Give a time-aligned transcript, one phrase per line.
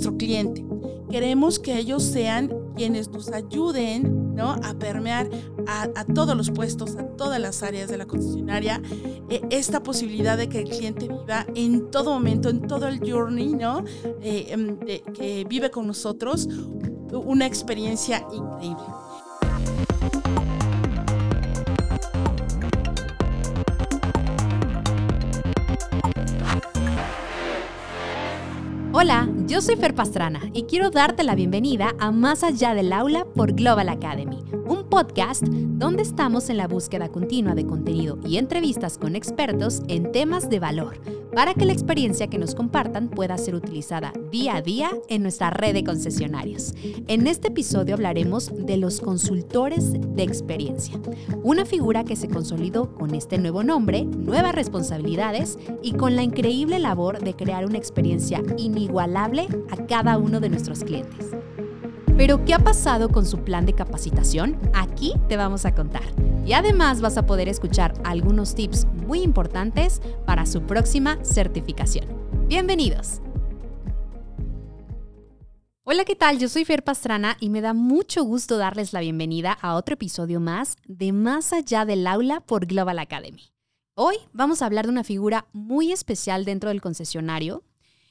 [0.00, 0.64] nuestro cliente.
[1.10, 4.52] Queremos que ellos sean quienes nos ayuden ¿no?
[4.52, 5.28] a permear
[5.66, 8.80] a, todos los puestos, a todas las áreas de la concesionaria,
[9.28, 13.48] eh, esta posibilidad de que el cliente viva en todo momento, en todo el journey,
[13.48, 13.84] ¿no?
[14.22, 14.78] Eh, em,
[15.12, 16.48] que vive con nosotros,
[17.12, 18.84] una experiencia increíble.
[28.92, 33.24] Hola, yo soy Fer Pastrana y quiero darte la bienvenida a Más allá del aula
[33.24, 38.96] por Global Academy, un podcast donde estamos en la búsqueda continua de contenido y entrevistas
[38.96, 41.00] con expertos en temas de valor
[41.34, 45.50] para que la experiencia que nos compartan pueda ser utilizada día a día en nuestra
[45.50, 46.74] red de concesionarios.
[47.06, 50.98] En este episodio hablaremos de los consultores de experiencia,
[51.42, 56.78] una figura que se consolidó con este nuevo nombre, nuevas responsabilidades y con la increíble
[56.78, 59.39] labor de crear una experiencia inigualable
[59.70, 61.30] a cada uno de nuestros clientes.
[62.16, 64.58] Pero, ¿qué ha pasado con su plan de capacitación?
[64.74, 66.02] Aquí te vamos a contar.
[66.44, 72.06] Y además vas a poder escuchar algunos tips muy importantes para su próxima certificación.
[72.46, 73.22] Bienvenidos.
[75.84, 76.38] Hola, ¿qué tal?
[76.38, 80.38] Yo soy Fer Pastrana y me da mucho gusto darles la bienvenida a otro episodio
[80.38, 83.50] más de Más allá del aula por Global Academy.
[83.96, 87.64] Hoy vamos a hablar de una figura muy especial dentro del concesionario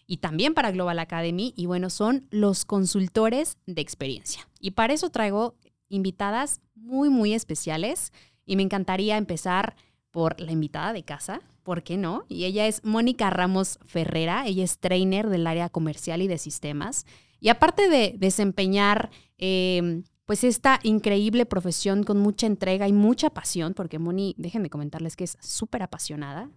[0.10, 4.50] y también para Global Academy y bueno, son los consultores de experiencia.
[4.60, 5.56] Y para eso traigo
[5.88, 8.12] invitadas muy, muy especiales
[8.44, 9.76] y me encantaría empezar
[10.10, 12.26] por la invitada de casa, ¿por qué no?
[12.28, 17.06] Y ella es Mónica Ramos Ferrera, ella es trainer del área comercial y de sistemas.
[17.40, 23.76] Y aparte de desempeñar em, pues esta increíble profesión con mucha entrega y mucha pasión,
[23.76, 26.50] porque Moni, déjenme comentarles que es súper apasionada,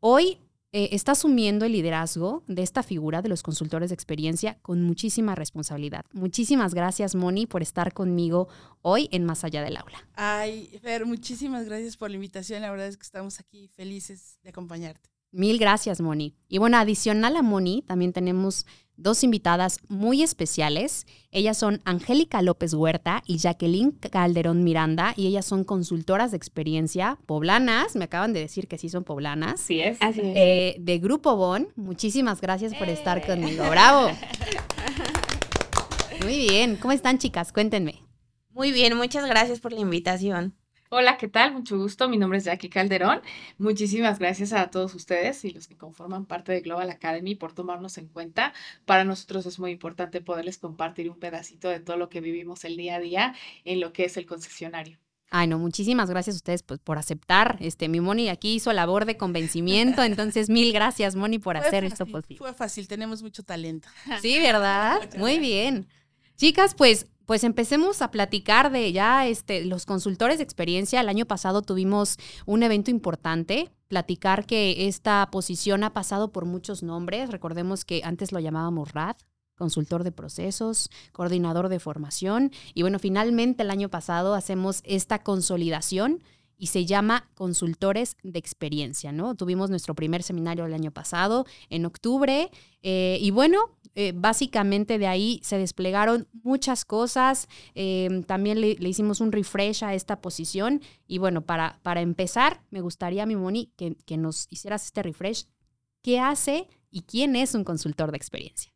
[0.00, 0.40] hoy
[0.72, 5.34] eh, está asumiendo el liderazgo de esta figura de los consultores de experiencia con muchísima
[5.34, 6.06] responsabilidad.
[6.12, 8.48] Muchísimas gracias, Moni, por estar conmigo
[8.80, 10.08] hoy en Más Allá del Aula.
[10.14, 12.62] Ay, Fer, muchísimas gracias por la invitación.
[12.62, 15.11] La verdad es que estamos aquí felices de acompañarte.
[15.32, 16.34] Mil gracias, Moni.
[16.48, 18.66] Y bueno, adicional a Moni, también tenemos
[18.96, 21.06] dos invitadas muy especiales.
[21.30, 27.18] Ellas son Angélica López Huerta y Jacqueline Calderón Miranda, y ellas son consultoras de experiencia
[27.26, 27.96] poblanas.
[27.96, 29.60] Me acaban de decir que sí son poblanas.
[29.60, 29.98] Sí es.
[30.00, 31.68] Eh, de Grupo Bon.
[31.76, 33.22] Muchísimas gracias por estar eh.
[33.26, 33.64] conmigo.
[33.70, 34.10] ¡Bravo!
[36.22, 36.76] Muy bien.
[36.76, 37.52] ¿Cómo están, chicas?
[37.52, 38.02] Cuéntenme.
[38.50, 40.54] Muy bien, muchas gracias por la invitación.
[40.94, 41.54] Hola, ¿qué tal?
[41.54, 42.06] Mucho gusto.
[42.06, 43.22] Mi nombre es Jackie Calderón.
[43.56, 47.96] Muchísimas gracias a todos ustedes y los que conforman parte de Global Academy por tomarnos
[47.96, 48.52] en cuenta.
[48.84, 52.76] Para nosotros es muy importante poderles compartir un pedacito de todo lo que vivimos el
[52.76, 54.98] día a día en lo que es el concesionario.
[55.30, 57.56] Ay, no, muchísimas gracias a ustedes pues, por aceptar.
[57.60, 62.04] Este, mi Moni aquí hizo labor de convencimiento, entonces mil gracias, Moni, por hacer esto
[62.04, 62.36] posible.
[62.36, 63.88] Fue fácil, tenemos mucho talento.
[64.20, 65.00] Sí, ¿verdad?
[65.16, 65.88] Muy bien.
[66.36, 71.00] Chicas, pues pues empecemos a platicar de ya este, los consultores de experiencia.
[71.00, 76.82] El año pasado tuvimos un evento importante, platicar que esta posición ha pasado por muchos
[76.82, 77.30] nombres.
[77.30, 79.16] Recordemos que antes lo llamábamos RAD,
[79.56, 82.50] consultor de procesos, coordinador de formación.
[82.74, 86.22] Y bueno, finalmente el año pasado hacemos esta consolidación
[86.62, 89.34] y se llama Consultores de Experiencia, ¿no?
[89.34, 92.50] Tuvimos nuestro primer seminario el año pasado, en octubre,
[92.82, 99.20] eh, y bueno, eh, básicamente de ahí se desplegaron muchas cosas, em, también le, hicimos
[99.20, 103.96] un refresh a esta posición, y bueno, para, para empezar, me gustaría, mi Moni, que,
[104.06, 105.46] que nos hicieras este refresh.
[106.02, 108.72] ¿Qué hace y quién es un consultor de experiencia?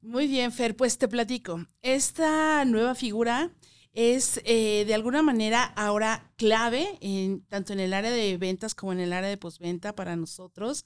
[0.00, 1.66] Muy bien, Fer, pues te platico.
[1.82, 3.50] Esta nueva figura
[3.92, 8.92] es eh, de alguna manera ahora clave, en, tanto en el área de ventas como
[8.92, 10.84] en el área de postventa para nosotros,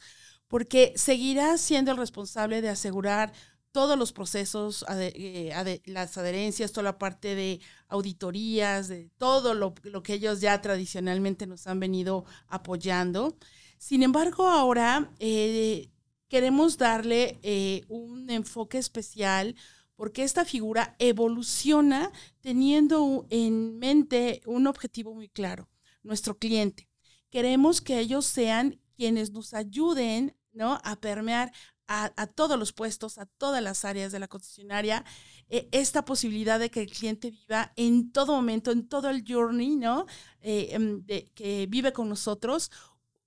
[0.49, 3.33] porque seguirá siendo el responsable de asegurar
[3.73, 10.15] todos los procesos, eh, las adherencias, toda la parte de auditorías, de todo lo, que
[10.15, 13.37] ellos ya tradicionalmente nos han venido apoyando.
[13.79, 15.91] Sin embargo, ahora eh,
[16.29, 17.41] queremos darle
[17.89, 19.57] un enfoque especial
[19.97, 22.11] porque esta figura evoluciona
[22.41, 25.69] teniendo en mente un objetivo muy claro,
[26.03, 26.89] nuestro cliente.
[27.31, 30.81] Queremos que ellos sean quienes nos ayuden ¿no?
[30.85, 31.53] a permear
[31.93, 35.05] a, todos los puestos, a todas las áreas de la concesionaria,
[35.49, 39.77] eh, esta posibilidad de que el cliente viva en todo momento, en todo el journey,
[39.77, 40.07] ¿no?
[40.41, 41.05] Eh, em,
[41.35, 42.71] que vive con nosotros,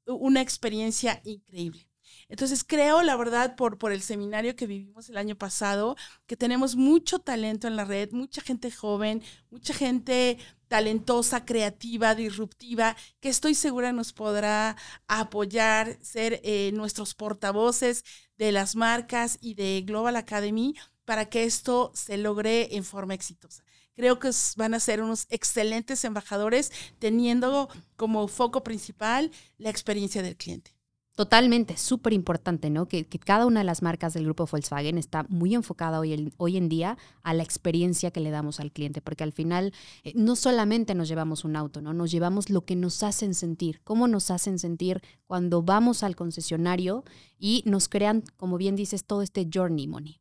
[0.06, 1.88] una experiencia increíble.
[2.36, 5.96] Entonces creo, la verdad, por, por el seminario que vivimos el año pasado,
[6.28, 10.38] que tenemos mucho talento en la red, mucha gente joven, mucha gente
[10.68, 14.76] talentosa, creativa, disruptiva, que estoy segura nos podrá
[15.08, 18.04] apoyar, ser eh, nuestros portavoces
[18.38, 23.64] de las marcas y de Global Academy para que esto se logre en forma exitosa.
[23.96, 30.36] Creo que van a ser unos excelentes embajadores teniendo como foco principal la experiencia del
[30.36, 30.75] cliente.
[31.16, 32.90] Totalmente, súper importante, ¿no?
[32.90, 36.98] Que, cada una de las marcas del grupo Volkswagen está muy enfocada hoy, en día
[37.24, 39.72] a la experiencia que le damos al cliente, porque al final
[40.04, 41.94] eh, no solamente nos llevamos un auto, ¿no?
[41.94, 47.06] Nos llevamos lo que nos hacen sentir, cómo nos hacen sentir cuando vamos al concesionario
[47.40, 50.20] y nos crean, como bien dices, todo este journey money.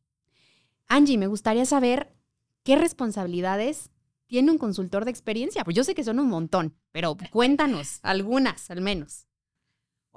[0.87, 2.15] Angie, me gustaría saber
[2.63, 3.91] qué responsabilidades
[4.27, 5.65] tiene un consultor de experiencia.
[5.65, 9.27] Pues yo sé que son un montón, pero cuéntanos, algunas al menos.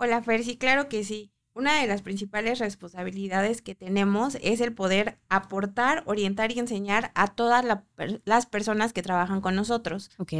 [0.00, 1.32] Hola Fer, sí, claro que sí.
[1.54, 7.34] Una de las principales responsabilidades que tenemos es el poder aportar, orientar y enseñar a
[7.34, 7.64] todas
[8.24, 10.12] las personas que trabajan con nosotros.
[10.18, 10.34] Ok.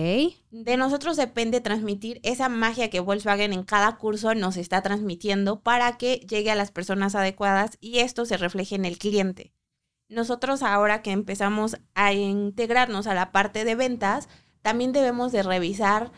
[0.53, 5.99] De nosotros depende transmitir esa magia que Volkswagen en cada curso nos está transmitiendo para
[5.99, 9.53] que llegue a las personas adecuadas y esto se refleje en el cliente.
[10.09, 14.29] Nosotros ahora que empezamos a integrarnos a la parte de ventas,
[14.63, 16.13] también debemos de revisar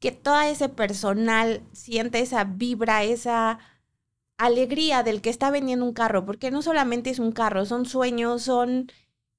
[0.00, 3.58] que todo ese personal siente esa vibra, esa
[4.36, 8.42] alegría del que está vendiendo un carro, porque no solamente es un carro, son sueños,
[8.42, 8.90] son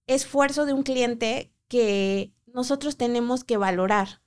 [0.07, 4.21] esfuerzo de un cliente que nosotros tenemos que valorar.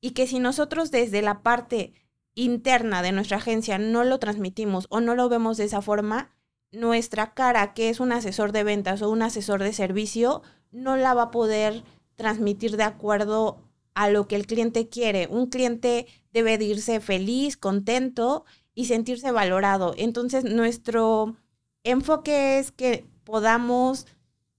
[0.00, 1.94] Y que si nosotros desde la parte
[2.34, 6.30] interna de nuestra agencia no lo transmitimos o no lo vemos de esa forma,
[6.70, 11.14] nuestra cara, que es un asesor de ventas o un asesor de servicio, no la
[11.14, 11.84] va a poder
[12.16, 13.60] transmitir de acuerdo
[13.94, 15.26] a lo que el cliente quiere.
[15.30, 18.44] Un cliente debe de irse feliz, contento
[18.74, 19.94] y sentirse valorado.
[19.96, 21.36] Entonces, nuestro
[21.84, 24.06] enfoque es que podamos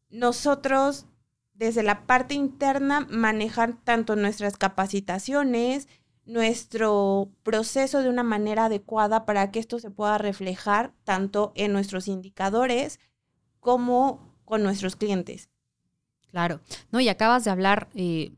[0.09, 1.05] nosotros
[1.53, 5.87] desde la parte interna manejar tanto nuestras capacitaciones,
[6.25, 12.07] nuestro proceso de una manera adecuada para que esto se pueda reflejar tanto en nuestros
[12.07, 12.99] indicadores
[13.59, 15.49] como con nuestros clientes.
[16.29, 18.31] Claro, no, y acabas de hablar eh,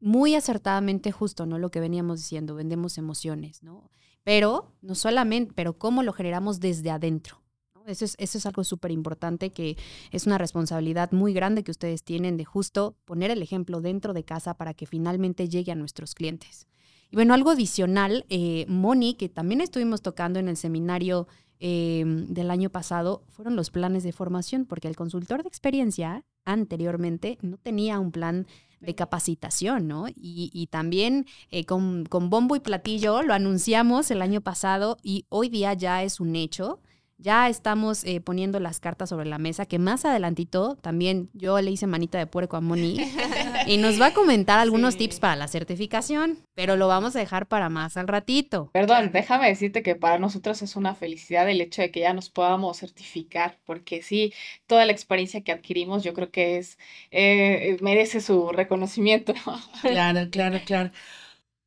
[0.00, 1.58] muy acertadamente justo, ¿no?
[1.58, 3.90] Lo que veníamos diciendo, vendemos emociones, ¿no?
[4.24, 7.42] Pero no solamente, pero cómo lo generamos desde adentro.
[7.86, 9.78] Eso, es, eso es algo súper importante que
[10.10, 14.24] es una responsabilidad muy grande que ustedes tienen de justo poner el ejemplo dentro de
[14.24, 16.66] casa para que finalmente llegue a nuestros clientes.
[17.10, 21.26] Y bueno, algo adicional, eh, Moni, que también estuvimos tocando en el seminario
[21.60, 27.38] eh, del año pasado, fueron los planes de formación, porque el consultor de experiencia anteriormente
[27.42, 28.46] no tenía un plan
[28.80, 30.06] de capacitación, ¿no?
[30.14, 35.48] Y, también eh, con, con bombo y platillo lo anunciamos el año pasado y hoy
[35.48, 36.80] día ya es un hecho
[37.18, 41.70] ya estamos eh, poniendo las cartas sobre la mesa, que más adelantito también yo le
[41.70, 42.96] hice manita de puerco a Moni
[43.66, 47.46] y nos va a comentar algunos tips para la certificación, pero lo vamos a dejar
[47.46, 48.70] para más al ratito.
[48.72, 52.30] Perdón, déjame decirte que para nosotros es una felicidad el hecho de que ya nos
[52.30, 54.32] podamos certificar, porque sí,
[54.66, 56.78] toda la experiencia que adquirimos yo creo que es,
[57.10, 59.34] eh, merece su reconocimiento.
[59.82, 60.90] Claro, claro, claro.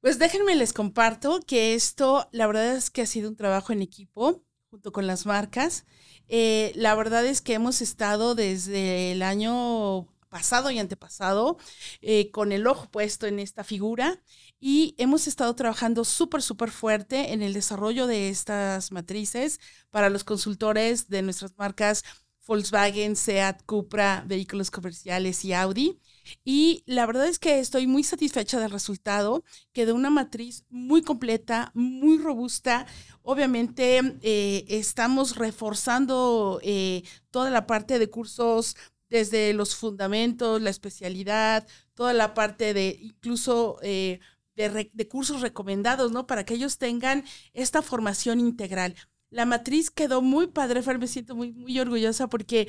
[0.02, 3.82] Pues déjenme les comparto que esto, la verdad es que ha sido un trabajo en
[3.82, 5.86] equipo junto con las marcas.
[6.30, 11.58] Eh, la verdad es que hemos estado desde el año pasado y antepasado
[12.02, 14.22] eh, con el ojo puesto en esta figura
[14.62, 19.60] y hemos estado trabajando súper, súper fuerte en el desarrollo de estas matrices
[19.90, 22.06] para los consultores de nuestras marcas
[22.48, 26.00] Volkswagen, Seat, Cupra, vehículos comerciales y Audi.
[26.44, 31.02] Y la verdad es que estoy muy satisfecha del resultado, que de una matriz muy
[31.02, 32.86] completa, muy robusta.
[33.22, 38.76] Obviamente eh, estamos reforzando eh, toda la parte de cursos
[39.10, 44.20] desde los fundamentos, la especialidad, toda la parte de incluso eh,
[44.56, 46.28] de, cursos recomendados, ¿no?
[46.28, 48.96] Para que ellos tengan esta formación integral.
[49.30, 52.68] La matriz quedó muy padre, me siento muy, muy orgullosa porque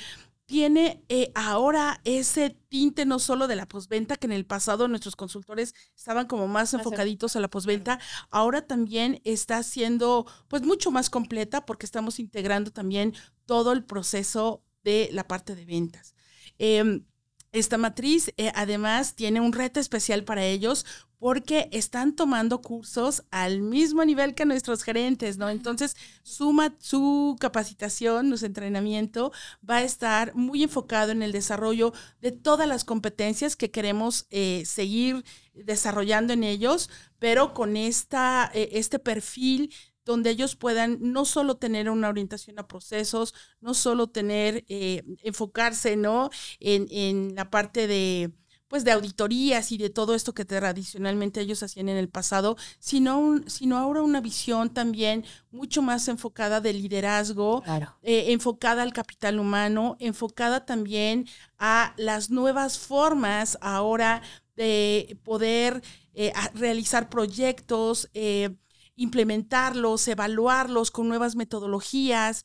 [0.53, 5.17] tiene eh, ahora ese tinte no solo de la posventa, que en el pasado nuestros
[5.17, 7.99] consultores estaban como más enfocaditos a la posventa,
[8.31, 13.15] ahora también está siendo pues mucho más completa porque estamos integrando también
[13.47, 16.15] todo el proceso de la parte de ventas.
[16.59, 17.07] Em,
[17.53, 20.85] esta matriz eh, además tiene un reto especial para ellos
[21.23, 25.51] porque están tomando cursos al mismo nivel que nuestros gerentes, ¿no?
[25.51, 29.31] Entonces, su, su capacitación, su entrenamiento
[29.69, 34.65] va a estar muy enfocado en el desarrollo de todas las competencias que queremos eh,
[34.67, 35.25] seguir
[35.55, 39.73] desarrollando en ellos, pero con esta, eh, este perfil
[40.05, 45.97] donde ellos puedan no solo tener una orientación a procesos, no solo tener, eh, enfocarse,
[45.97, 46.31] ¿no?
[46.59, 48.33] En, en, la parte de,
[48.73, 53.43] pues de auditorías y de todo esto que tradicionalmente ellos hacían en el pasado, sino,
[53.47, 57.63] sino ahora una visión también mucho más enfocada de liderazgo,
[58.01, 64.23] eh, enfocada al capital humano, enfocada también a las nuevas formas ahora
[64.57, 65.83] de poder
[66.15, 68.57] eh, realizar proyectos, eh,
[68.97, 72.43] implementarlos, evaluarlos con nuevas metodologías,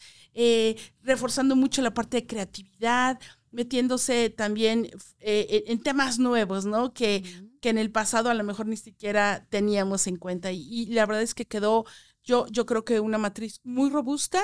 [1.03, 3.17] reforzando mucho la parte de creatividad
[3.51, 4.89] metiéndose también
[5.19, 6.93] eh, en temas nuevos, ¿no?
[6.93, 7.23] Que,
[7.61, 10.51] que, en el pasado a lo mejor ni siquiera teníamos en cuenta.
[10.51, 11.85] Y, la verdad es que quedó,
[12.23, 14.41] yo, yo creo que una matriz muy robusta.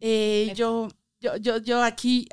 [0.00, 0.88] Eh, yo,
[1.20, 2.28] yo, yo, yo aquí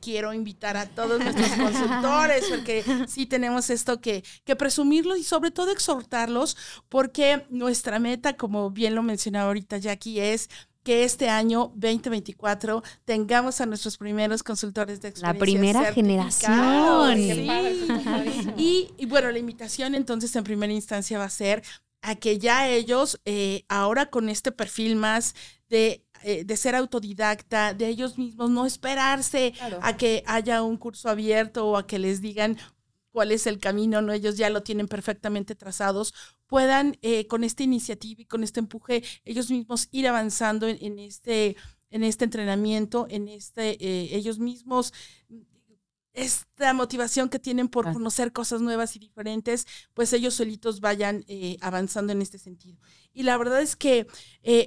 [0.00, 5.50] quiero invitar a todos nuestros consultores, porque sí tenemos esto que, que presumirlo y sobre
[5.50, 6.56] todo exhortarlos,
[6.88, 10.48] porque nuestra meta, como bien lo mencionaba ahorita Jackie, es
[10.86, 15.34] que este año 2024 tengamos a nuestros primeros consultores de experiencia.
[15.34, 17.18] La primera generación.
[18.56, 21.64] Y, y, bueno, la invitación entonces en primera instancia va a ser
[22.02, 25.34] a que ya ellos, eh, ahora con este perfil más
[25.68, 31.08] de eh, de ser autodidacta, de ellos mismos, no esperarse a que haya un curso
[31.08, 32.56] abierto o a que les digan
[33.10, 36.14] cuál es el camino, no ellos ya lo tienen perfectamente trazados,
[36.46, 41.56] puedan eh, con esta iniciativa y con este empuje ellos mismos ir avanzando en, este
[41.90, 44.92] en este entrenamiento, en este eh, ellos mismos
[46.12, 51.58] esta motivación que tienen por conocer cosas nuevas y diferentes, pues ellos solitos vayan eh,
[51.60, 52.78] avanzando en este sentido.
[53.12, 54.06] Y la verdad es que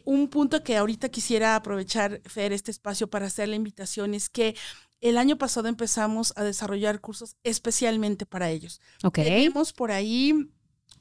[0.05, 4.55] un punto que ahorita quisiera aprovechar, Fer, este espacio para hacer la invitación es que
[5.01, 8.81] el año pasado empezamos a desarrollar cursos especialmente para ellos.
[9.11, 10.51] Tenemos por ahí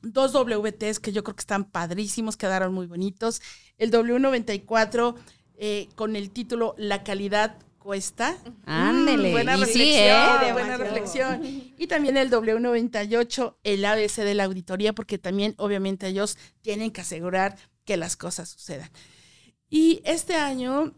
[0.03, 3.43] dos WTs que yo creo que están padrísimos, quedaron muy bonitos.
[3.79, 5.15] El W94
[5.57, 8.37] eh, con el título La calidad cuesta.
[8.65, 9.33] Ándele.
[9.33, 10.53] buena reflexión, ¿eh?
[10.53, 11.41] buena reflexión.
[11.79, 17.01] Y también el W98, el ABC de la auditoría, porque también obviamente ellos tienen que
[17.01, 18.91] asegurar que las cosas sucedan.
[19.71, 20.95] Y este año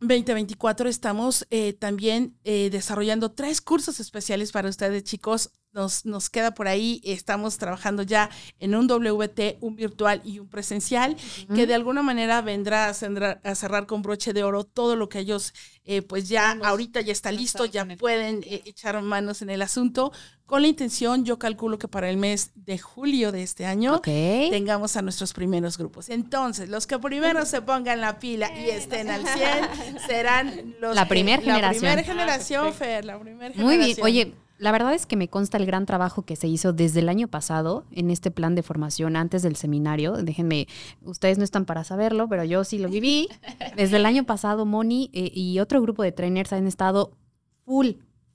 [0.00, 6.68] 2024 estamos eh, también desarrollando tres cursos especiales para ustedes, chicos nos, nos queda por
[6.68, 7.00] ahí.
[7.04, 11.16] Estamos trabajando ya en un WT, un virtual y un presencial,
[11.54, 15.54] que de alguna manera vendrá a, cerrar, con broche de oro todo lo que ellos,
[15.84, 20.12] eh, pues ya ahorita ya está listo, ya pueden eh, echar manos en el asunto.
[20.46, 24.96] Con la intención, yo calculo que para el mes de julio de este año tengamos
[24.96, 26.08] a nuestros primeros grupos.
[26.08, 30.96] Entonces, los que primero se pongan la pila y estén al 100 serán los...
[30.96, 31.62] La primera generación.
[31.62, 33.64] La primera generación, Fer, la primera generación.
[33.64, 33.96] Muy bien.
[34.02, 37.08] Oye, la verdad es que me consta el gran trabajo que se hizo desde el
[37.08, 40.12] año pasado en este plan de formación antes del seminario.
[40.12, 40.68] Déjenme,
[41.00, 43.28] ustedes no están para saberlo, pero yo sí lo viví.
[43.76, 47.16] Desde el año pasado, Moni eh, y otro grupo de trainers han estado
[47.64, 47.92] full,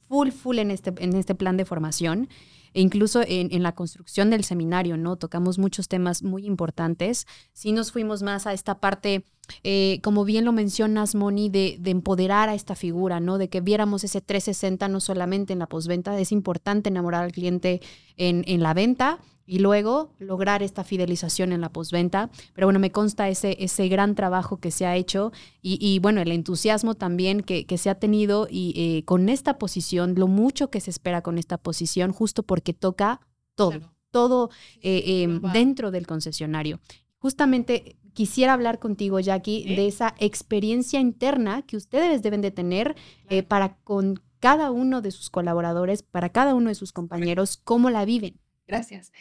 [0.07, 2.27] full, full en este, en este plan de formación.
[2.73, 5.17] E incluso en, en, la construcción del seminario, ¿no?
[5.17, 7.27] Tocamos muchos temas muy importantes.
[7.53, 9.23] Sí nos fuimos más a esta parte
[9.63, 13.37] eh, como bien lo mencionas, Moni, de, de, empoderar a esta figura, ¿no?
[13.37, 17.81] De que viéramos ese 360 no solamente en la postventa, es importante enamorar al cliente
[18.17, 22.29] en, en la venta y luego lograr esta fidelización en la postventa.
[22.53, 26.21] Pero bueno, me consta ese, ese gran trabajo que se ha hecho y, y bueno,
[26.21, 30.69] el entusiasmo también que, que se ha tenido y eh, con esta posición, lo mucho
[30.69, 33.21] que se espera con esta posición, justo porque toca
[33.55, 33.93] todo.
[34.11, 34.49] todo
[34.81, 36.79] eh, em, dentro del concesionario.
[37.17, 42.95] Justamente quisiera hablar contigo, Jackie, de esa experiencia interna que ustedes deben de tener
[43.29, 47.91] eh, para con cada uno de sus colaboradores, para cada uno de sus compañeros, cómo
[47.91, 48.39] la viven.
[48.67, 49.11] Gracias.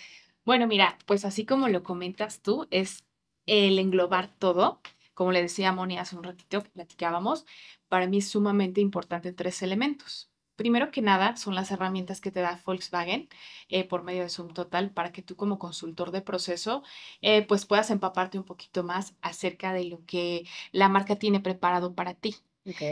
[0.45, 3.05] Bueno, mira, pues así como lo comentas tú, es
[3.47, 4.81] el englobar todo.
[5.13, 7.47] Como le decía Moni hace un ratito que platicábamos,
[7.89, 10.31] para mí es sumamente importante tres elementos.
[10.57, 13.29] Primero que nada, son las herramientas que te da Volkswagen
[13.69, 16.83] eh, por medio de Zoom Total para que tú como consultor de proceso
[17.23, 21.95] eh, pues puedas empaparte un poquito más acerca de lo que la marca tiene preparado
[21.95, 22.37] para ti.
[22.67, 22.83] Ok.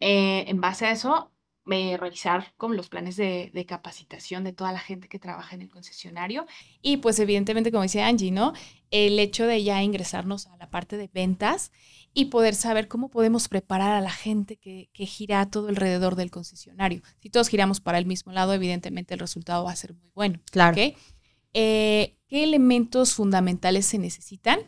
[0.00, 1.32] Eh, en base a eso,
[1.66, 5.70] revisar con los planes de, de, capacitación de toda la gente que trabaja en el
[5.70, 6.46] concesionario.
[6.82, 8.52] Y pues evidentemente, como decía Angie, ¿no?
[8.90, 11.72] El hecho de ya ingresarnos a la parte de ventas
[12.12, 16.30] y poder saber cómo podemos preparar a la gente que, que gira todo alrededor del
[16.30, 17.02] concesionario.
[17.20, 20.40] Si todos giramos para el mismo lado, evidentemente el resultado va a ser muy bueno.
[20.50, 20.76] Claro.
[21.54, 24.60] Eh, ¿Qué elementos fundamentales se necesitan?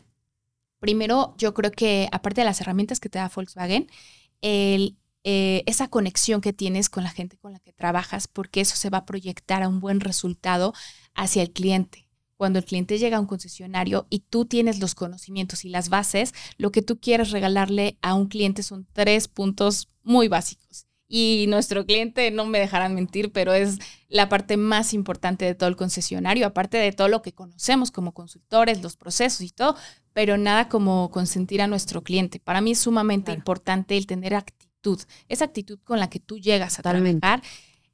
[0.79, 3.87] Primero, yo creo que aparte de las herramientas que te da Volkswagen,
[4.41, 4.97] el,
[5.29, 8.89] eh, esa conexión que tienes con la gente con la que trabajas, porque eso se
[8.89, 10.73] va a proyectar a un buen resultado
[11.15, 12.07] hacia el cliente
[12.37, 16.33] cuando el cliente llega a un concesionario y tú tienes los conocimientos y las bases,
[16.57, 20.85] lo que tú quieres regalarle a un cliente son tres puntos muy básicos.
[21.09, 23.79] y nuestro cliente, no me dejarán mentir, pero es
[24.09, 28.13] la parte más importante de todo el concesionario, aparte de todo lo que conocemos como
[28.13, 29.77] consultores, los procesos y todo,
[30.11, 32.41] pero nada como consentir a nuestro cliente.
[32.41, 34.35] Para mí es sumamente importante el tener
[34.87, 37.41] actitud, esa actitud con la que tú llegas a trabajar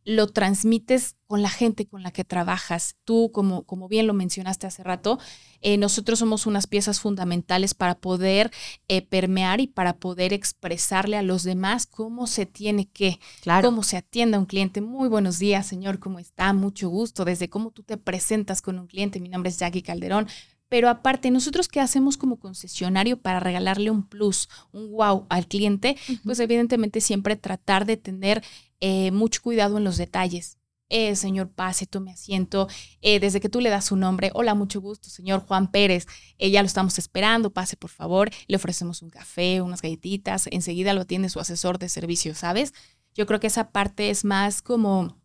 [0.06, 2.98] lo transmites con la gente con la que trabajas.
[3.06, 5.18] Tú, como, como bien lo mencionaste hace rato,
[5.62, 8.52] eh, nosotros somos unas piezas fundamentales para poder
[8.88, 13.20] eh, permear y para poder expresarle a los demás cómo se tiene que,
[13.62, 14.82] cómo se atiende a un cliente.
[14.82, 16.52] Muy buenos días, señor, ¿cómo está?
[16.54, 17.24] Mucho gusto.
[17.24, 19.20] Desde cómo tú te presentas con un cliente.
[19.20, 20.28] Mi nombre es Jackie Calderón.
[20.74, 25.98] Pero aparte, nosotros qué hacemos como concesionario para regalarle un plus, un wow al cliente,
[26.24, 28.44] pues evidentemente siempre tratar de tener
[28.80, 30.58] eh, mucho cuidado en los detalles.
[30.90, 32.68] Eh, señor, pase, tome asiento.
[33.02, 36.08] Eh, desde que tú le das su nombre, hola, mucho gusto, señor Juan Pérez.
[36.40, 38.32] Eh, ya lo estamos esperando, pase por favor.
[38.48, 40.48] Le ofrecemos un café, unas galletitas.
[40.50, 42.74] Enseguida lo atiende su asesor de servicio, ¿sabes?
[43.14, 45.22] Yo creo que esa parte es más como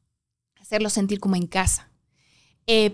[0.61, 1.91] hacerlo sentir como en casa.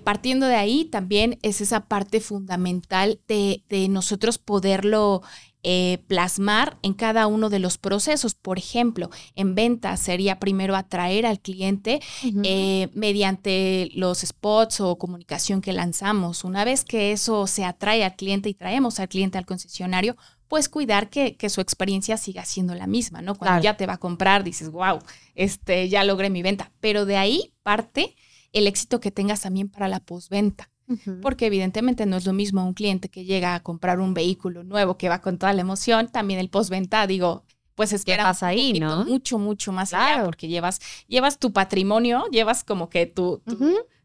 [0.05, 5.23] Partiendo de ahí, también es esa parte fundamental de, de nosotros poderlo
[5.67, 8.35] eh, plasmar en cada uno de los procesos.
[8.35, 12.03] Por ejemplo, en ventas sería primero atraer al cliente
[12.43, 16.45] eh, mediante los spots o comunicación que lanzamos.
[16.45, 20.69] Una vez que eso se atrae al cliente y traemos al cliente al concesionario, pues
[20.69, 23.35] cuidar que, su experiencia siga siendo la misma, ¿no?
[23.35, 24.99] Cuando ya te va a comprar, dices, wow,
[25.35, 26.73] este, ya logré mi venta.
[26.81, 28.17] Pero de ahí parte
[28.55, 30.71] el éxito que tengas también para la postventa.
[31.23, 34.99] Porque evidentemente no es lo mismo un cliente que llega a comprar un vehículo nuevo
[34.99, 37.45] que va con toda la emoción, también el postventa, digo,
[37.75, 39.05] pues espera pasa ahí, ¿no?
[39.05, 43.43] mucho, mucho más allá, porque llevas, llevas tu patrimonio, llevas como que tu,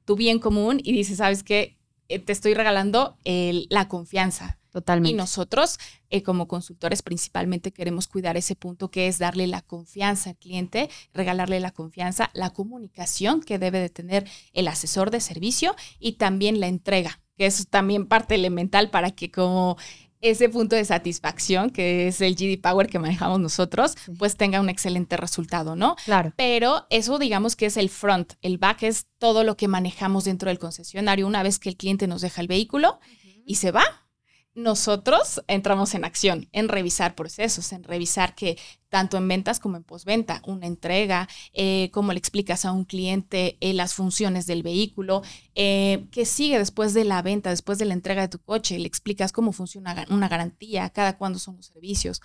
[0.05, 1.77] tu, bien común y dices, ¿sabes qué?
[2.07, 5.11] Eh, te estoy regalando la confianza, Totalmente.
[5.11, 5.77] Y nosotros,
[6.09, 10.89] eh, como consultores, principalmente queremos cuidar ese punto que es darle la confianza al cliente,
[11.13, 16.59] regalarle la confianza, la comunicación que debe de tener el asesor de servicio y también
[16.59, 19.77] la entrega, que es también parte elemental para que como
[20.21, 24.69] ese punto de satisfacción, que es el GD Power que manejamos nosotros, pues tenga un
[24.69, 25.95] excelente resultado, ¿no?
[26.05, 26.33] Claro.
[26.35, 30.49] Pero eso digamos que es el front, el back es todo lo que manejamos dentro
[30.49, 32.99] del concesionario una vez que el cliente nos deja el vehículo
[33.45, 34.08] y se va
[34.55, 38.57] nosotros entramos en acción, en revisar procesos, en revisar que
[38.89, 43.57] tanto en ventas como en postventa, una entrega, eh, cómo le explicas a un cliente
[43.61, 45.21] eh, las funciones del vehículo,
[45.55, 48.87] eh, qué sigue después de la venta, después de la entrega de tu coche, le
[48.87, 52.21] explicas cómo funciona una garantía, cada cuándo son los servicios.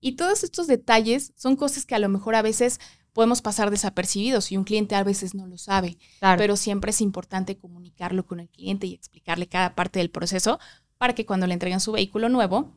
[0.00, 2.80] Y todos estos detalles son cosas que a lo mejor a veces
[3.12, 7.56] podemos pasar desapercibidos y un cliente a veces no lo sabe, pero siempre es importante
[7.56, 10.60] comunicarlo con el cliente y explicarle cada parte del proceso
[10.98, 12.72] para que cuando le entreguen su vehículo nuevo,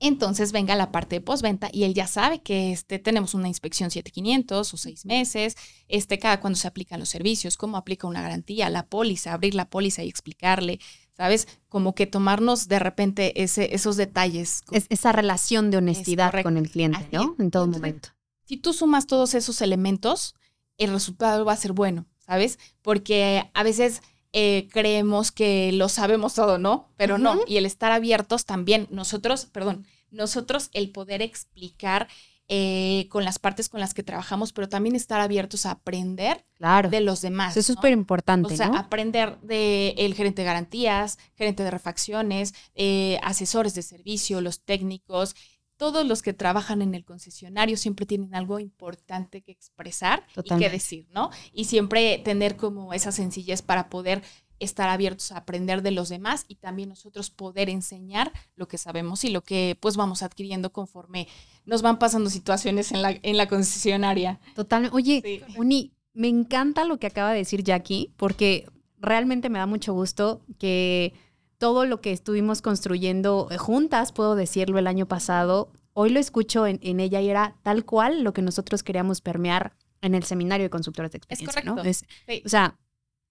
[0.00, 3.90] entonces venga la parte de postventa y él ya sabe que este, tenemos una inspección
[3.90, 5.56] 7500 o seis meses,
[5.88, 9.68] este, cada cuando se aplican los servicios, cómo aplica una garantía, la póliza, abrir la
[9.68, 10.80] póliza y explicarle,
[11.14, 11.48] ¿sabes?
[11.68, 14.62] Como que tomarnos de repente ese, esos detalles.
[14.70, 17.36] esa relación de honestidad con el cliente, ¿no?
[17.38, 18.08] En todo momento.
[18.46, 20.34] Si tú sumas todos esos elementos,
[20.78, 22.58] el resultado va a ser bueno, ¿sabes?
[22.80, 24.00] Porque a veces
[24.32, 26.88] eh, creemos que lo sabemos todo, ¿no?
[26.96, 27.40] Pero no.
[27.46, 32.08] Y el estar abiertos también, nosotros, perdón, nosotros el poder explicar
[32.52, 36.44] eh, con las partes con las que trabajamos, pero también estar abiertos a aprender
[36.90, 37.56] de los demás.
[37.56, 38.52] Eso es súper importante.
[38.52, 44.62] O sea, aprender del gerente de garantías, gerente de refacciones, eh, asesores de servicio, los
[44.62, 45.36] técnicos,
[45.80, 50.68] todos los que trabajan en el concesionario siempre tienen algo importante que expresar y que
[50.68, 51.30] decir, ¿no?
[51.54, 54.22] Y siempre tener como esa sencillez para poder
[54.58, 59.24] estar abiertos a aprender de los demás y también nosotros poder enseñar lo que sabemos
[59.24, 61.28] y lo que pues vamos adquiriendo conforme
[61.64, 64.38] nos van pasando situaciones en la, en la concesionaria.
[64.54, 64.94] Totalmente.
[64.94, 68.66] Oye, Uni, me encanta lo que acaba de decir Jackie porque
[68.98, 71.14] realmente me da mucho gusto que
[71.60, 76.66] todo lo que estuvimos construyendo eh, juntas, puedo decirlo, el año pasado, hoy lo escucho
[76.66, 80.70] en, ella y era tal cual lo que nosotros queríamos permear en el seminario de
[80.70, 81.60] consultores de experiencia.
[81.60, 82.46] Es correcto.
[82.46, 82.78] O sea,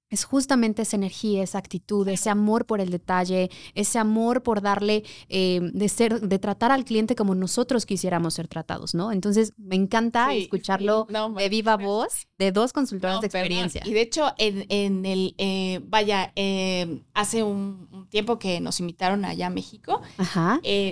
[0.09, 5.03] es justamente esa energía, esa actitud, ese amor por el detalle, ese amor por darle,
[5.29, 9.11] eh, de ser, de tratar al cliente como nosotros quisiéramos ser tratados, ¿no?
[9.11, 13.81] Entonces, me encanta escucharlo de viva voz de dos consultoras de experiencia.
[13.85, 19.47] Y de hecho, en, el, eh, vaya, eh, hace un, tiempo que nos invitaron allá
[19.47, 20.01] a México,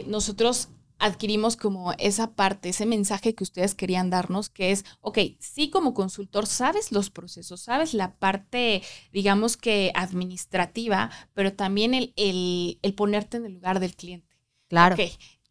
[0.05, 5.69] nosotros adquirimos como esa parte, ese mensaje que ustedes querían darnos, que es, ok, sí
[5.69, 8.81] como consultor sabes los procesos, sabes la parte,
[9.11, 14.35] digamos que administrativa, pero también el, el, ponerte en el lugar del cliente.
[14.67, 14.95] Claro.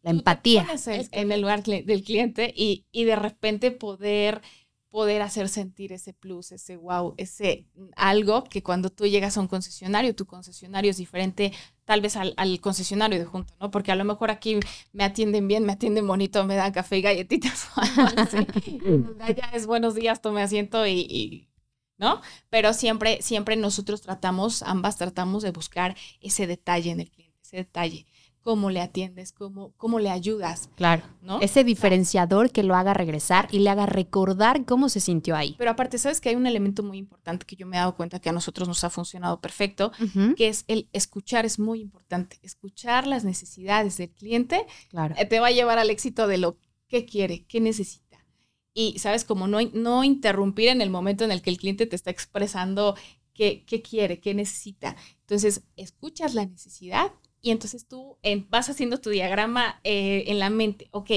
[0.03, 0.65] La empatía.
[1.11, 4.41] en el lugar del cliente y, y de repente poder
[4.89, 9.47] poder hacer sentir ese plus, ese wow, ese algo que cuando tú llegas a un
[9.47, 11.51] concesionario, tu concesionario es diferente
[11.85, 13.71] tal vez al, concesionario de junto, ¿no?
[13.71, 14.59] Porque a lo mejor aquí
[14.93, 17.69] me atienden bien, me atienden bonito, me dan café y galletitas.
[19.37, 21.47] ya es buenos días, tome asiento y,
[21.97, 22.21] ¿no?
[22.49, 27.57] Pero siempre, siempre nosotros tratamos, ambas tratamos de buscar ese detalle en el cliente, ese
[27.57, 28.05] detalle
[28.47, 30.69] cómo le atiendes, cómo, cómo le ayudas.
[30.77, 31.41] Claro, ¿no?
[31.41, 35.55] Ese diferenciador que lo haga regresar y le haga recordar cómo se sintió ahí.
[35.57, 38.19] Pero aparte, sabes que hay un elemento muy importante que yo me he dado cuenta
[38.19, 39.91] que a nosotros nos ha funcionado perfecto,
[40.37, 42.39] que es el escuchar es muy importante.
[42.41, 45.13] Escuchar las necesidades del cliente claro.
[45.17, 46.57] Eh, te va a llevar al éxito de lo
[46.87, 48.25] que quiere, qué necesita.
[48.73, 49.25] Y, ¿sabes?
[49.25, 52.95] Como no, no interrumpir en el momento en el que el cliente te está expresando
[53.33, 54.95] qué, qué quiere, qué necesita.
[55.19, 58.17] Entonces, escuchas la necesidad y entonces tú
[58.49, 60.87] vas haciendo tu diagrama eh, en la mente.
[60.91, 61.11] Ok,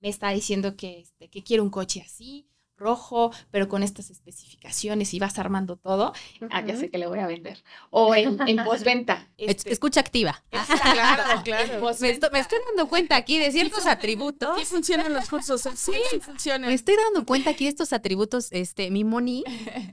[0.00, 5.12] me está diciendo que, este, que quiero un coche así, rojo, pero con estas especificaciones
[5.12, 6.12] y vas armando todo,
[6.50, 7.62] ah, ya sé que le voy a vender.
[7.90, 9.28] O en, en postventa.
[9.36, 10.42] Este, Escucha activa.
[10.50, 11.80] claro, claro.
[12.00, 14.58] Me estoy, me estoy, dando cuenta aquí de ciertos atributos.
[14.58, 16.68] Sí funcionan los cursos, sí, funcionan.
[16.68, 19.44] Me estoy dando cuenta aquí de estos atributos, este, mi Moni,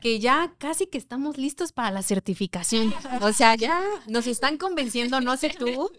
[0.02, 2.94] que ya casi que estamos listos para la certificación.
[3.22, 5.92] O sea, ya nos están convenciendo, no sé tú,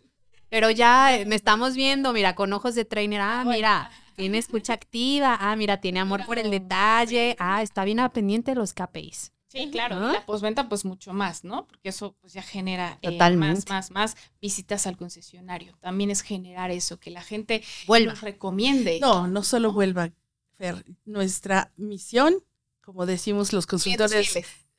[0.49, 5.37] pero ya me estamos viendo, mira, con ojos de trainer, ah, mira tiene escucha activa.
[5.41, 7.37] Ah, mira, tiene amor por el detalle.
[7.39, 9.33] Ah, está bien a pendiente de los KPIs.
[9.49, 10.11] Sí, claro.
[10.11, 11.67] Y la postventa, pues mucho más, ¿no?
[11.67, 15.77] Porque eso pues ya genera eh, más, más, más visitas al concesionario.
[15.81, 18.13] También es generar eso, que la gente vuelva.
[18.13, 18.99] nos recomiende.
[19.01, 20.11] No, no solo vuelva,
[20.59, 20.85] Fer.
[21.05, 22.35] Nuestra misión,
[22.81, 24.35] como decimos los consultores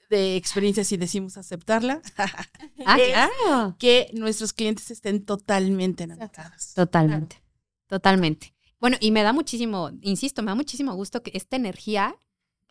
[0.09, 2.01] de experiencias y decimos aceptarla,
[2.85, 3.75] ah, claro.
[3.79, 6.73] que nuestros clientes estén totalmente enamorados.
[6.73, 7.41] Totalmente,
[7.87, 8.56] totalmente.
[8.79, 12.15] Bueno, y me da muchísimo, insisto, me da muchísimo gusto que esta energía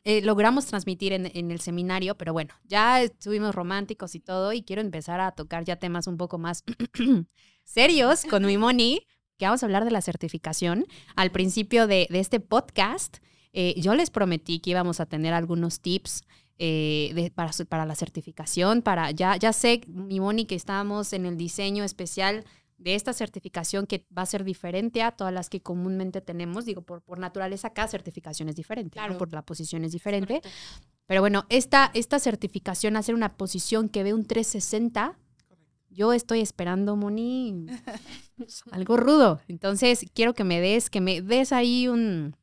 [0.05, 4.81] eh, logramos transmitir en, el seminario, pero bueno, ya estuvimos románticos y todo, y quiero
[4.81, 6.63] empezar a tocar ya temas un poco más
[7.65, 9.01] serios con mi Moni,
[9.37, 10.87] que vamos a hablar de la certificación.
[11.17, 13.17] Al principio de, este podcast,
[13.53, 16.23] eh, yo les prometí que íbamos a tener algunos tips.
[16.59, 21.37] Eh, para, para la certificación, para ya, ya sé, mi Moni, que estamos en el
[21.37, 22.47] diseño especial
[22.79, 26.65] de esta certificación que va a ser diferente a todas las que comúnmente tenemos.
[26.65, 29.19] Digo, por, por naturaleza, cada certificación es diferente, claro.
[29.19, 30.43] por la posición es diferente.
[31.07, 35.17] Pero bueno, esta, esta certificación, hacer una posición que ve un 360,
[35.89, 37.67] yo estoy esperando, Moni,
[38.71, 39.41] algo rudo.
[39.49, 42.37] Entonces, quiero que me des, que me des ahí un,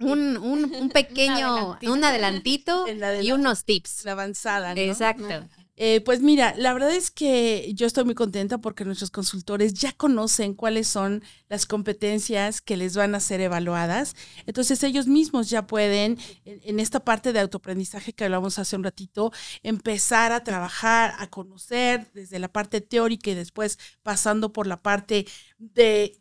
[0.00, 2.86] un, un, pequeño, un adelantito,
[3.22, 4.04] y unos tips.
[4.04, 4.80] La avanzada, ¿no?
[4.80, 5.46] Exacto.
[5.76, 9.92] Eh, pues mira, la verdad es que yo estoy muy contenta porque nuestros consultores ya
[9.92, 14.14] conocen cuáles son las competencias que les van a ser evaluadas.
[14.46, 19.32] Entonces ellos mismos ya pueden, en, esta parte de autoaprendizaje que hablamos hace un ratito,
[19.64, 25.26] empezar a trabajar, a conocer desde la parte teórica y después pasando por la parte
[25.58, 26.20] de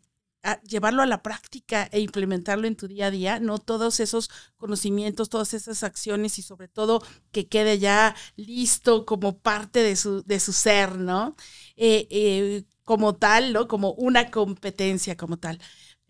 [0.67, 5.29] llevarlo a la práctica e implementarlo en tu día a día, no todos esos conocimientos,
[5.29, 7.01] todas esas acciones y sobre todo
[7.31, 11.35] que quede ya listo como parte de su, de su ser, ¿no?
[11.75, 13.67] Eh, eh, como tal, ¿no?
[13.67, 15.59] Como una competencia como tal.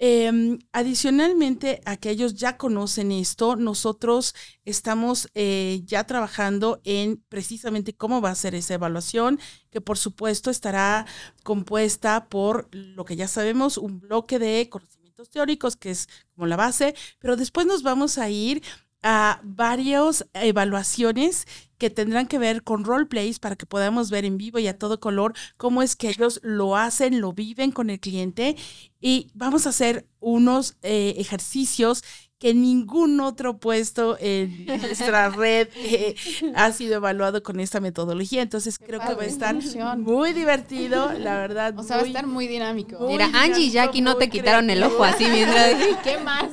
[0.05, 4.35] Em, adicionalmente a que ellos ya conocen esto, nosotros
[4.65, 9.39] estamos eh, ya trabajando en precisamente cómo va a ser esa evaluación,
[9.71, 11.05] que por supuesto estará
[11.43, 16.57] compuesta por lo que ya sabemos, un bloque de conocimientos teóricos, que es como la
[16.57, 18.61] base, pero después nos vamos a ir
[19.03, 21.45] a varias evaluaciones
[21.77, 25.01] que tendrán que ver con roleplays para que podamos ver en vivo y a todo
[25.01, 28.55] color cómo es que ellos lo hacen, lo viven con el cliente.
[29.01, 32.03] Y vamos a hacer unos eh, ejercicios
[32.43, 36.13] que ningún otro puesto en nuestra red eh,
[36.55, 38.41] ha sido evaluado con esta metodología.
[38.41, 39.55] Entonces creo que va a estar
[39.97, 41.73] muy divertido, la verdad.
[41.79, 43.07] O sea, va a estar muy dinámico.
[43.07, 45.73] Mira, Angie y Jackie no te quitaron el ojo así mientras...
[46.03, 46.49] ¿Qué más?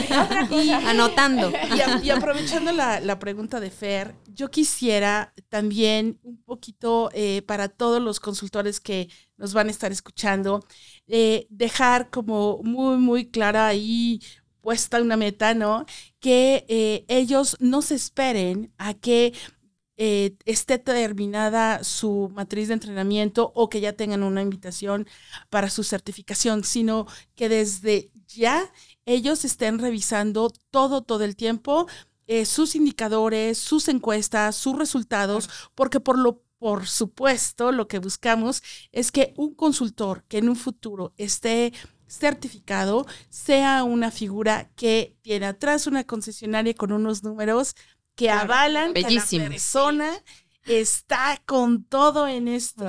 [0.52, 1.50] y, Anotando.
[2.04, 8.20] Y, aprovechando la, pregunta de Fer, yo quisiera también un poquito eh, para todos los
[8.20, 10.64] consultores que nos van a estar escuchando,
[11.08, 14.20] eh, dejar como muy, muy clara ahí
[14.62, 15.84] puesta una meta, ¿no?
[16.20, 19.34] Que eh, ellos no se esperen a que
[19.98, 25.06] eh, esté terminada su matriz de entrenamiento o que ya tengan una invitación
[25.50, 28.72] para su certificación, sino que desde ya
[29.04, 31.86] ellos estén revisando todo, todo el tiempo.
[32.26, 38.62] Eh, sus indicadores, sus encuestas, sus resultados, porque por lo por supuesto, lo que buscamos
[38.92, 41.72] es que un consultor que en un futuro esté
[42.12, 47.74] certificado, sea una figura que tiene atrás una concesionaria con unos números
[48.14, 50.12] que avalan que la persona
[50.66, 52.84] está con todo en esto,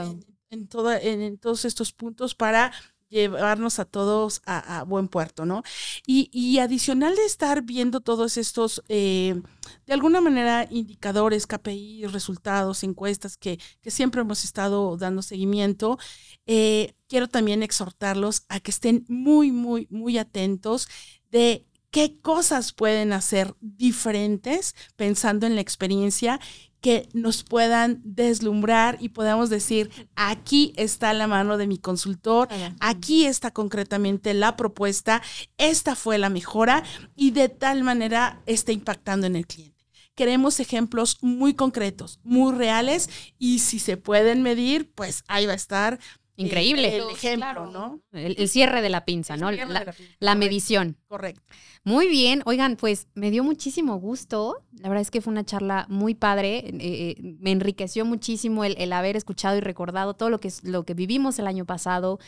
[0.49, 0.67] en,
[1.01, 2.71] en- en todos estos puntos para
[3.13, 5.63] llevarnos a todos a, buen puerto, ¿no?
[6.06, 9.41] Y, y adicional de estar viendo todos estos, eh,
[9.86, 15.97] de alguna manera, indicadores, KPI, resultados, encuestas que, que siempre hemos estado dando seguimiento,
[16.45, 20.88] eh, quiero también exhortarlos a que estén muy, muy, muy atentos
[21.32, 26.39] de qué cosas pueden hacer diferentes pensando en la experiencia
[26.83, 32.49] que nos puedan deslumbrar y podamos decir, aquí está la mano de mi consultor,
[32.81, 35.21] aquí está concretamente la propuesta,
[35.57, 36.83] esta fue la mejora
[37.15, 39.85] y de tal manera está impactando en el cliente.
[40.13, 45.55] Queremos ejemplos muy concretos, muy reales y si se pueden medir, pues ahí va a
[45.55, 46.01] estar
[46.35, 46.95] Increíble.
[46.95, 47.67] el ejemplo, Claro.
[47.71, 48.01] ¿no?
[48.11, 49.51] El, el cierre de la pinza, ¿no?
[49.51, 50.97] La, la pinza, la medición.
[51.07, 51.41] Correcto.
[51.83, 54.63] Muy bien, oigan, pues me dio muchísimo gusto.
[54.79, 56.57] La verdad es que fue una charla muy padre.
[56.59, 60.63] eh, eh, me enriqueció muchísimo el, el haber escuchado y recordado todo lo que, es-
[60.63, 62.19] lo que vivimos el año pasado.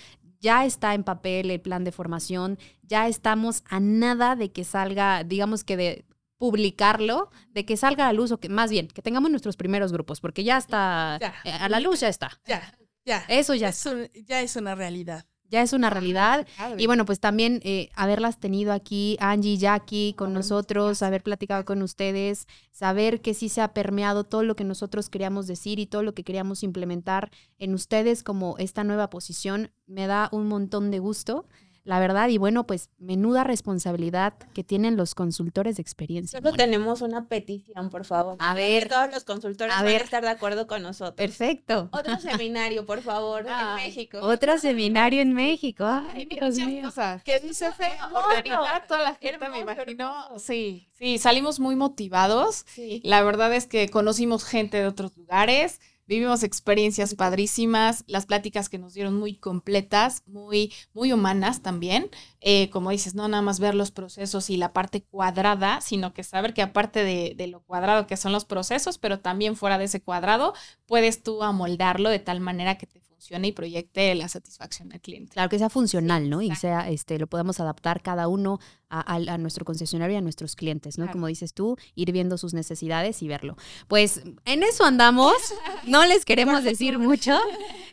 [0.42, 2.60] Ya está en papel el plan de formación.
[2.84, 6.06] Ya estamos a nada de que salga, digamos que de
[6.38, 9.92] publicarlo, de que salga a la luz o que más bien, que tengamos nuestros primeros
[9.92, 11.34] grupos, porque ya está, Ya.
[11.44, 12.30] eh, a la luz ya está.
[12.46, 12.72] Ya,
[13.06, 13.24] ya.
[13.28, 15.26] Eso ya, Es un- ya es una realidad.
[15.48, 16.48] ya es una realidad.
[16.58, 16.82] Padre.
[16.82, 21.82] Y bueno, pues también eh, haberlas tenido aquí, Angie, Jackie, con nosotros, haber platicado con
[21.84, 26.02] ustedes, saber que sí se ha permeado todo lo que nosotros queríamos decir y todo
[26.04, 31.00] lo que queríamos implementar en ustedes como esta nueva posición, me da un montón de
[31.00, 31.48] gusto,
[31.86, 32.28] la verdad.
[32.28, 36.40] Y bueno, pues menuda responsabilidad que tienen los consultores de experiencia.
[36.42, 38.36] Solo tenemos una petición, por favor.
[38.40, 40.02] A Que ver, todos los consultores A van ver.
[40.02, 41.16] a estar de acuerdo con nosotros.
[41.16, 41.88] perfecto.
[41.94, 44.20] Otro seminario, por favor, en México.
[44.22, 45.86] Otro seminario en México.
[45.86, 46.92] Ay, Dios mío.
[47.24, 47.92] ¿Qué dice Fe?
[48.14, 50.14] Organizar toda la gente, me imagino.
[50.38, 52.66] Sí, sí, salimos muy motivados.
[52.68, 53.02] Sí.
[53.04, 58.78] La verdad es que conocimos gente de otros lugares, vivimos experiencias padrísimas, las pláticas que
[58.78, 62.10] nos dieron muy completas, muy, muy humanas también.
[62.42, 66.24] Eh, como dices, no nada más ver los procesos y la parte cuadrada, sino que
[66.24, 69.86] saber que aparte de, de lo cuadrado que son los procesos, pero también fuera de
[69.86, 70.54] ese cuadrado,
[70.86, 75.34] puedes tú amoldarlo de tal manera que te funcione y proyecte la satisfacción del cliente.
[75.34, 76.42] Claro que sea funcional, ¿no?
[76.42, 80.22] Y sea, este, lo podamos adaptar cada uno a, a- a nuestro concesionario y a
[80.22, 81.06] nuestros clientes, ¿no?
[81.06, 81.14] Claro.
[81.14, 83.58] Como dices tú, ir viendo sus necesidades y verlo.
[83.88, 85.34] Pues en eso andamos,
[85.88, 87.38] no les queremos decir mucho,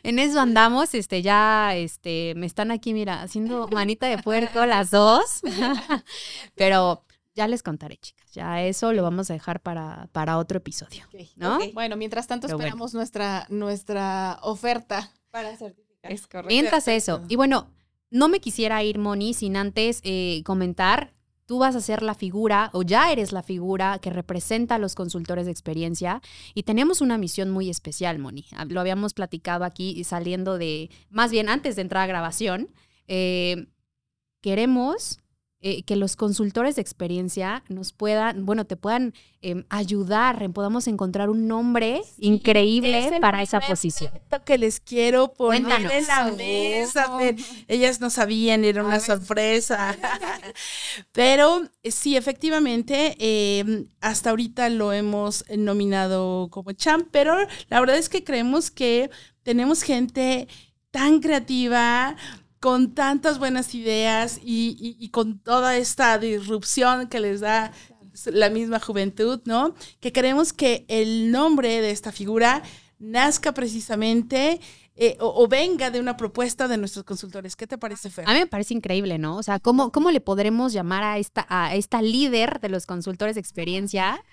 [0.03, 4.91] en eso andamos, este, ya, este, me están aquí, mira, haciendo manita de puerco las
[4.91, 5.41] dos,
[6.55, 7.03] pero
[7.35, 11.59] ya les contaré, chicas, ya eso lo vamos a dejar para, para otro episodio, ¿no?
[11.73, 12.67] Bueno, mientras tanto Pero bueno.
[12.67, 15.11] esperamos nuestra, nuestra oferta.
[15.31, 16.11] Para certificar.
[16.11, 16.49] Es correcto.
[16.49, 17.71] Mientras eso, y bueno,
[18.11, 21.13] no me quisiera ir, Moni, sin antes eh, comentar,
[21.45, 24.93] tú vas a ser la figura o ya eres la figura que representa a los
[24.95, 26.21] consultores de experiencia
[26.53, 28.45] y tenemos una misión muy especial, Moni.
[28.55, 32.69] Ah, Lo habíamos platicado aquí saliendo de, más bien antes de entrar a grabación.
[33.07, 33.67] eh,
[34.41, 35.19] queremos
[35.65, 41.29] eh, que los consultores de experiencia nos puedan, bueno, te puedan em, ayudar, podamos encontrar
[41.29, 44.11] un nombre increíble es para esa posición.
[44.45, 45.91] que les quiero poner Cuéntanos.
[45.93, 47.17] en la mesa.
[47.69, 49.95] Ellas no sabían, era una sorpresa.
[51.13, 57.37] Pero eh, sí, efectivamente, eh, hasta ahorita lo hemos nominado como champ, pero
[57.69, 59.09] la verdad es que creemos que
[59.43, 60.49] tenemos gente
[60.91, 62.15] tan creativa,
[62.63, 67.73] con tantas buenas ideas y, con toda esta disrupción que les da
[68.27, 69.75] la misma juventud, ¿no?
[69.99, 72.63] Que queremos que el nombre de esta figura
[72.99, 74.61] nazca precisamente
[74.95, 77.55] eh, o, o venga de una propuesta de nuestros consultores.
[77.55, 78.29] ¿Qué te parece, Fer?
[78.29, 79.37] A mí me parece increíble, ¿no?
[79.37, 83.35] O sea, ¿cómo, cómo le podremos llamar a esta, a esta líder de los consultores
[83.35, 84.23] de experiencia?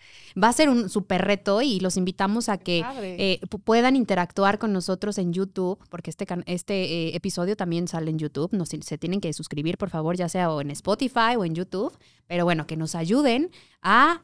[0.41, 2.83] Va a ser un súper reto y los invitamos a que
[3.19, 8.11] eh, pu- puedan interactuar con nosotros en YouTube, porque este, este eh, episodio también sale
[8.11, 8.53] en YouTube.
[8.53, 11.97] Nos, se tienen que suscribir, por favor, ya sea o en Spotify o en YouTube.
[12.27, 13.51] Pero bueno, que nos ayuden
[13.83, 14.23] a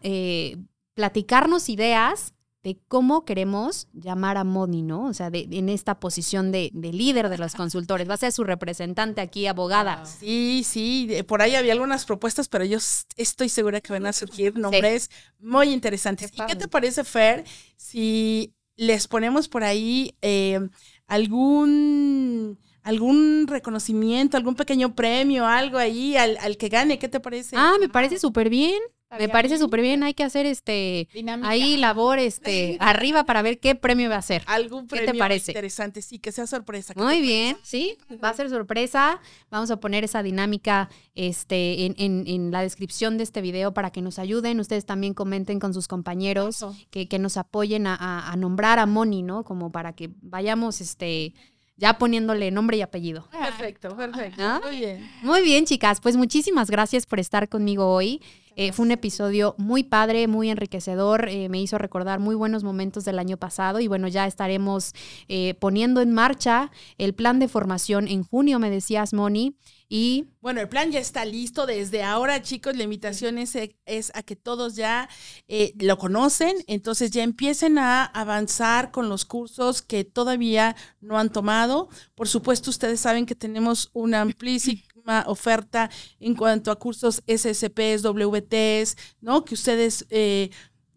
[0.95, 2.35] platicarnos ideas
[2.67, 5.05] de cómo queremos llamar a Moni, ¿no?
[5.05, 8.09] O sea, de- en esta posición de, de líder de los consultores.
[8.11, 9.99] Va a ser su representante aquí, abogada.
[9.99, 10.07] Wow.
[10.19, 12.79] Sí, sí, de- por ahí había algunas propuestas, pero yo
[13.17, 16.33] estoy segura que van a surgir nombres muy interesantes.
[16.33, 17.45] Qué ¿Y qué te parece, Fer,
[17.77, 20.59] si les ponemos por ahí eh,
[21.07, 26.99] algún algún reconocimiento, algún pequeño premio, algo ahí al, al que gane?
[26.99, 27.57] ¿Qué te parece?
[27.57, 28.81] Ah, me parece súper bien.
[29.19, 31.49] Me parece súper bien, hay que hacer este Dinámica.
[31.49, 34.43] ahí labor este arriba para ver qué premio va a ser.
[34.47, 35.53] Algún ¿Qué te premio parece?
[35.53, 36.95] interesante, sí, que sea sorpresa.
[36.95, 39.21] ¿qué Muy bien, sí, va a ser sorpresa.
[39.51, 43.91] Vamos a poner esa dinámica este, en, en- en la descripción de este video para
[43.91, 44.61] que nos ayuden.
[44.61, 48.87] Ustedes también comenten con sus compañeros, que, que nos apoyen a, a- a nombrar a
[48.87, 49.45] Moni, ¿no?
[49.45, 51.35] Como para que vayamos este,
[51.77, 53.29] ya poniéndole nombre y apellido.
[53.31, 53.51] parece?
[53.51, 54.43] Perfecto, perfecto.
[54.43, 54.61] ¿Ah?
[54.65, 55.11] Muy bien.
[55.23, 58.21] Muy bien, chicas, pues muchísimas gracias por estar conmigo hoy.
[58.59, 63.05] Eh, fue un episodio muy padre, muy enriquecedor, eh, me hizo recordar muy buenos momentos
[63.05, 64.95] del año pasado y bueno, ya estaremos
[65.29, 69.57] eh, poniendo en marcha el plan de formación en junio, me decías, Moni,
[69.89, 72.77] y Bueno, el plan ya está listo desde ahora, chicos.
[72.77, 75.09] La invitación es, es a que todos ya
[75.49, 81.31] eh, lo conocen, entonces ya empiecen a avanzar con los cursos que todavía no han
[81.31, 81.89] tomado.
[82.17, 84.83] Por supuesto, ustedes saben que tenemos una amplísima
[85.27, 89.45] oferta en cuanto a cursos SSPs, WTs, ¿no?
[89.45, 90.51] Que ustedes eh,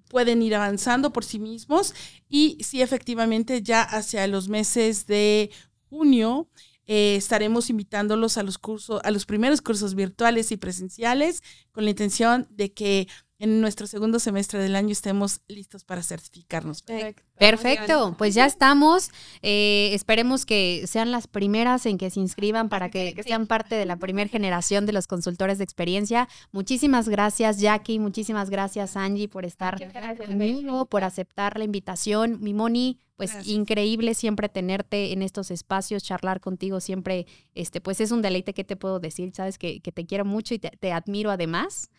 [0.10, 1.94] pueden ir avanzando por sí mismos
[2.28, 5.52] y sí, efectivamente, ya hacia los meses de
[5.90, 6.50] junio
[6.92, 11.92] eh, estaremos invitándolos a los cursos, a los primeros cursos virtuales y presenciales, con la
[11.92, 13.08] intención de que
[13.40, 16.82] en nuestro segundo semestre del año estemos listos para certificarnos.
[16.82, 17.24] Perfecto.
[17.38, 19.12] Perfecto, pues ya estamos.
[19.42, 23.86] Eh, esperemos que sean las primeras en que se inscriban para que sean parte de
[23.86, 26.28] la primera generación de los consultores de experiencia.
[26.52, 27.98] Muchísimas gracias, Jackie.
[27.98, 29.80] Muchísimas gracias, Angie, por estar
[30.18, 32.40] conmigo, por aceptar la invitación.
[32.42, 33.54] Mi Moni, pues Gracias.
[33.54, 38.64] increíble siempre tenerte en estos espacios, charlar contigo siempre, este, pues es un deleite que
[38.64, 41.90] te puedo decir, sabes que, que te quiero mucho y te, te admiro además.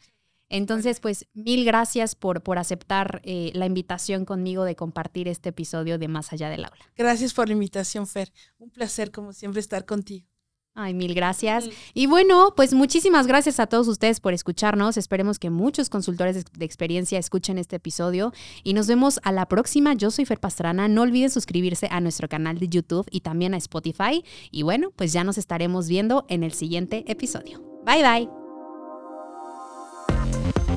[0.51, 5.97] Entonces, pues mil gracias por, por aceptar eh, la invitación conmigo de compartir este episodio
[5.97, 6.77] de Más allá del aula.
[6.97, 8.31] Gracias por la invitación, Fer.
[8.59, 10.27] Un placer, como siempre, estar contigo.
[10.75, 11.69] Ay, mil gracias.
[11.95, 14.97] Y bueno, pues muchísimas gracias a todos ustedes por escucharnos.
[14.97, 18.33] Esperemos que muchos consultores de- de experiencia escuchen este episodio
[18.63, 19.95] y nos vemos a la próxima.
[19.95, 20.87] Yo soy Fer Pastrana.
[20.87, 24.25] No olviden suscribirse a nuestro canal de YouTube y también a Spotify.
[24.53, 27.61] Y bueno, pues ya nos estaremos viendo en el siguiente episodio.
[27.85, 28.40] Bye bye.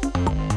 [0.01, 0.52] you